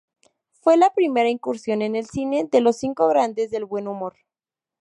Fue 0.61 0.77
la 0.77 0.91
primera 0.95 1.29
incursión 1.29 1.83
en 1.83 1.95
el 1.95 2.07
cine 2.07 2.45
de 2.51 2.59
Los 2.61 2.77
Cinco 2.77 3.07
Grandes 3.07 3.51
del 3.51 3.65
Buen 3.65 3.87
Humor. 3.87 4.15